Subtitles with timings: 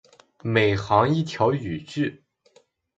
[0.41, 2.23] 每行一条语句